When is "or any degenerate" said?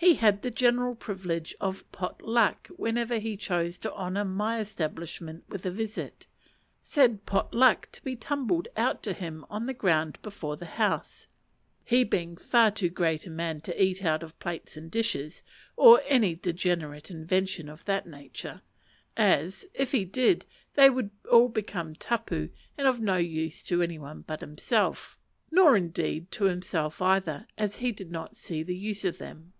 15.76-17.10